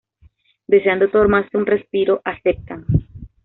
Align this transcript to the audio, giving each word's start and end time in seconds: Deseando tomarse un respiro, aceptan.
Deseando 0.65 1.11
tomarse 1.11 1.55
un 1.57 1.67
respiro, 1.67 2.21
aceptan. 2.25 2.87